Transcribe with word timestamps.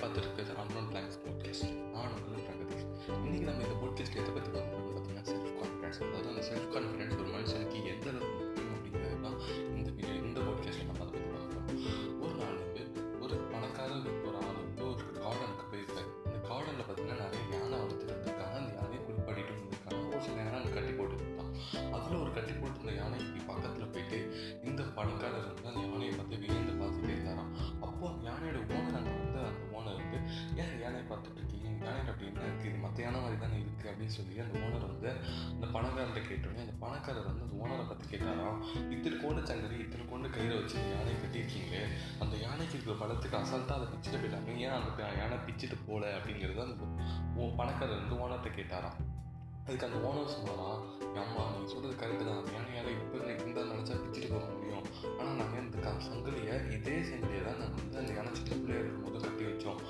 பார்த்துருக்கு 0.00 0.42
unknown 0.62 0.88
belongs 0.90 1.16
podcast 1.22 1.70
நான் 1.92 2.12
உங்கள் 2.16 2.44
பிரகதீஷ். 2.48 2.84
இன்றைக்கி 3.24 3.46
நம்ம 3.48 3.62
இந்த 3.62 3.76
பாட்காஸ்ட் 3.82 4.18
எதை 4.20 4.30
பற்றி 4.30 4.50
பார்க்க 4.50 4.74
போகிறோம் 4.74 4.94
பார்த்தீங்கன்னா 4.96 5.24
செல்ஃப் 5.28 5.56
கான்ஃபிடன்ஸ் 5.58 5.98
அதாவது 6.06 6.28
அந்த 6.28 6.42
செல்ஃப் 6.48 6.68
கான்ஃபிடன்ஸ் 6.74 7.16
ஒரு 7.20 7.30
மனுஷனுக்கு 7.36 7.78
எந்த 7.92 8.06
அளவுக்கு 8.10 8.36
முக்கியம் 8.42 8.74
அப்படிங்கிறது 8.74 9.20
தான் 9.20 9.38
இந்த 9.78 9.90
வீடியோ 9.90 10.14
இந்த 10.28 10.40
பாட்காஸ்ட்டில் 10.40 10.88
நம்ம 10.90 11.04
அதை 11.04 11.12
பற்றி 11.14 11.30
பார்க்குறோம் 11.34 11.68
ஒரு 12.20 12.34
நாள் 12.34 12.60
வந்து 12.62 12.82
ஒரு 13.24 13.36
பணக்கார 13.52 13.90
ஒரு 14.28 14.36
ஆள் 14.46 14.60
வந்து 14.60 14.84
ஒரு 14.90 15.04
கார்டனுக்கு 15.24 15.66
போயிருக்காரு. 15.72 16.08
இந்த 16.26 16.38
கார்டனில் 16.50 16.86
பார்த்தீங்கன்னா 16.88 17.18
நிறைய 17.24 17.42
யானை 17.54 17.78
வளர்த்துட்டு 17.78 18.14
இருந்திருக்காங்க. 18.14 18.56
அந்த 18.60 18.72
யானையை 18.78 19.00
குளிப்பாட்டிட்டு 19.06 19.52
இருந்திருக்காங்க 19.54 20.00
ஒரு 20.12 20.22
சில 20.26 20.38
யானை 20.42 20.70
கட்டி 20.76 20.92
போட்டுருந்தான் 21.00 21.52
அதில் 21.96 22.22
ஒரு 22.22 22.32
கட்டி 22.32 22.52
போட்டு 22.52 22.78
இருந்த 22.80 22.94
யானைக்கு 23.00 23.40
பக்கத்தில் 23.50 23.92
போயிட்டு 23.94 24.18
இந்த 24.64 24.82
பணக்காரர் 24.98 25.48
வந்து 25.54 25.70
அந்த 25.74 25.87
ஏன் 30.88 30.94
யானையை 30.94 31.06
பார்த்துட்டு 31.08 31.40
இருக்கீங்க 31.40 31.66
யானை 31.86 31.98
அப்படி 32.10 32.26
என்ன 32.28 32.44
இருக்குது 32.48 32.68
இது 32.70 32.78
மற்ற 32.84 32.98
யானை 33.04 33.18
மாதிரி 33.24 33.38
தானே 33.42 33.56
இருக்குது 33.62 33.88
அப்படின்னு 33.90 34.14
சொல்லி 34.16 34.40
அந்த 34.44 34.54
ஓனர் 34.66 34.86
வந்து 34.90 35.10
அந்த 35.54 35.66
பணக்காரர்கிட்ட 35.74 36.20
கேட்டோன்னே 36.28 36.62
அந்த 36.64 36.74
பணக்காரர் 36.84 37.28
வந்து 37.28 37.44
அந்த 37.46 37.56
ஓனரை 37.62 37.84
பற்றி 37.90 38.06
கேட்டாராம். 38.12 38.58
இத்தனை 38.94 39.16
கொண்டு 39.24 39.42
சங்கரி 39.50 39.76
இத்தனை 39.84 40.04
கோண்டு 40.10 40.32
கையில் 40.36 40.56
வச்சு 40.60 40.76
இந்த 40.80 40.94
யானையை 40.96 41.18
கட்டியிருக்கீங்களே. 41.24 41.82
அந்த 42.24 42.34
யானைக்கு 42.46 42.74
இருக்கிற 42.76 42.96
பழத்துக்கு 43.02 43.38
அசால்ட்டாக 43.40 43.78
அதை 43.80 43.88
பிச்சுட்டு 43.92 44.20
போயிட்டாங்க. 44.22 44.56
ஏன் 44.64 44.76
அந்த 44.78 45.10
யானை 45.20 45.38
பிச்சுட்டு 45.48 45.78
போகல 45.86 46.14
அப்படிங்கிறது 46.18 46.66
அந்த 46.66 46.88
ஓ 47.38 47.50
பணக்காரர் 47.60 48.02
வந்து 48.02 48.20
ஓனர்கிட்ட 48.24 48.52
கேட்டாராம். 48.58 48.98
அதுக்கு 49.66 49.88
அந்த 49.88 49.98
ஓனர் 50.08 50.34
சொல்லலாம் 50.36 50.78
ஆமா 51.20 51.42
நீ 51.54 51.62
சொல்கிறது 51.72 51.94
கரெக்டு 52.00 52.24
தான். 52.26 52.38
அந்த 52.40 52.52
யானையால் 52.56 52.94
இப்போ 52.94 53.16
இருந்தால் 53.32 53.72
நினச்சா 53.72 53.94
பிச்சுட்டு 54.04 54.28
போக 54.32 54.44
முடியும். 54.52 54.84
ஆனால் 55.18 55.38
நாங்கள் 55.40 55.60
இந்த 55.62 55.78
க 55.84 55.90
சங்கிலியை 56.06 56.54
இதே 56.76 56.94
சங்கிலியை 57.08 57.40
தான் 57.46 57.58
நாங்கள் 57.62 57.82
வந்து 57.82 58.00
அந்த 58.02 58.12
யானை 58.18 58.30
சின்ன 58.38 58.58
பிள்ளையா 58.60 58.80
இருக்கும்போது 58.82 59.24
கட்டி 59.24 59.44
வச்சோம். 59.48 59.80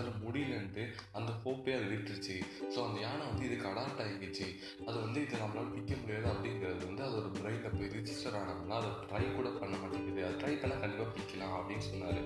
அதில் 0.00 0.20
முடியலன்ட்டு 0.24 0.84
அந்த 1.18 1.30
ஹோப்பே 1.44 1.72
அது 1.78 1.86
விட்டுருச்சு. 1.92 2.36
ஸோ 2.74 2.78
அந்த 2.88 2.98
யானை 3.06 3.24
வந்து 3.30 3.46
இதுக்கு 3.48 3.68
அடாப்ட் 3.70 4.02
ஆகிடுச்சு 4.04 4.46
அது 4.88 4.96
வந்து 5.04 5.18
இதை 5.26 5.36
நம்மளால் 5.40 5.72
பிக்க 5.76 5.92
முடியாது 6.02 6.26
அப்படிங்கிறது 6.32 6.86
வந்து 6.90 7.02
அதோட 7.08 7.28
பிரெயினில் 7.38 7.76
போய் 7.76 7.92
ரிஜிஸ்டர் 7.96 8.38
ஆனதுனால 8.40 8.78
அதை 8.80 8.90
ட்ரை 9.10 9.24
கூட 9.38 9.48
பண்ண 9.60 9.74
மாட்டேங்குது. 9.82 10.20
அது 10.28 10.38
ட்ரை 10.42 10.52
பண்ணால் 10.60 10.82
கண்டிப்பாக 10.84 11.08
பிடிக்கலாம் 11.14 11.54
அப்படின்னு 11.58 11.86
சொன்னார். 11.90 12.20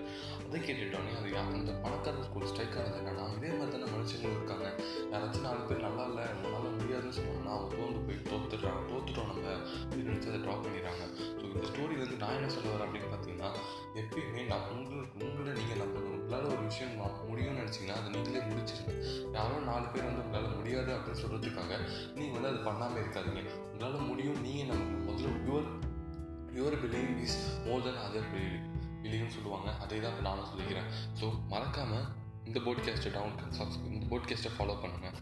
அதை 0.46 0.60
கேட்டுட்டோன்னே 0.66 1.14
அது 1.20 1.30
அந்த 1.44 1.72
பணக்காரர் 1.84 2.32
ஒரு 2.38 2.46
ஸ்ட்ரைக் 2.50 2.76
ஆனது 2.80 2.98
என்னன்னா 3.00 3.24
இதே 3.36 3.50
மாதிரி 3.58 3.72
தானே 3.74 3.88
மனுஷங்களும் 3.94 4.36
இருக்காங்க. 4.38 4.66
யாராச்சும் 5.12 5.46
நாலு 5.48 5.62
பேர் 5.68 5.84
நல்லா 5.86 6.04
இல்லை 6.10 6.24
நம்மளால் 6.32 6.76
முடியாதுன்னு 6.78 7.16
சொன்னாங்கன்னா 7.18 7.54
அவங்க 7.56 7.70
தோண்டு 7.76 8.04
போய் 8.06 8.24
தோத்துடுறாங்க 8.30 8.82
தோத்துட்டோம் 8.92 9.30
நம்ம. 9.32 9.46
அப்படின்னு 9.88 10.10
நினச்சி 10.10 10.30
அதை 10.32 10.40
ட்ராப் 10.44 10.64
பண்ணிடுறாங்க. 10.66 11.04
ஸோ 11.38 11.42
இந்த 11.50 11.64
ஸ்டோரி 11.70 11.96
வந்து 12.02 12.20
நான் 12.22 12.36
என்ன 12.38 12.50
சொல்ல 12.56 12.74
வரேன் 12.74 12.86
அப்படின்னு 12.88 13.12
பார்த்தீங்கன்னா 13.14 13.50
எப்பயுமே 14.02 14.44
நான் 14.52 14.68
உங்களுக்கு 14.76 15.24
உங்களை 15.26 15.52
நீங்கள் 15.60 15.82
நம்ம 15.82 16.04
உங்களால் 16.14 16.50
ஒரு 16.54 16.62
விஷயம் 16.70 16.92
முடியும் 17.28 17.53
நினச்சிங்கன்னா 17.64 17.98
அதை 18.00 18.08
நீங்களே 18.14 18.42
முடிச்சிருங்க. 18.50 18.94
யாரோ 19.36 19.56
நாலு 19.70 19.86
பேர் 19.92 20.08
வந்து 20.08 20.22
உங்களால் 20.24 20.56
முடியாது 20.60 20.90
அப்படின்னு 20.96 21.22
சொல்கிறதுக்காக 21.24 21.80
நீங்கள் 22.14 22.36
வந்து 22.36 22.50
அது 22.52 22.60
பண்ணாமல் 22.68 23.02
இருக்காதீங்க. 23.02 23.42
உங்களால் 23.72 24.08
முடியும் 24.10 24.40
நீங்கள் 24.46 24.70
நம்ம 24.70 25.04
முதல்ல 25.08 25.34
your 25.48 25.70
your 26.58 26.78
believe 26.84 27.12
is 27.26 27.38
more 27.66 27.84
than 27.86 28.02
other 28.06 28.28
believe 28.32 28.58
believe 29.04 29.34
சொல்லுவாங்க. 29.36 29.70
அதே 29.84 29.96
தான் 30.00 30.12
இப்போ 30.12 30.24
நானும் 30.28 30.50
சொல்லிக்கிறேன். 30.50 30.90
ஸோ 31.20 31.26
மறக்காமல் 31.52 32.06
இந்த 32.48 32.58
போட்காஸ்ட்டை 32.66 33.10
டவுன் 33.16 33.36
இந்த 33.94 34.06
போட்காஸ்ட்டை 34.12 34.52
ஃபாலோ 34.56 34.76
பண்ணுங்கள் 34.82 35.16